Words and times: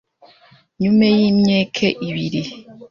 Nyume 0.79 1.07
y’imyeke 1.19 1.87
ibiri, 2.07 2.41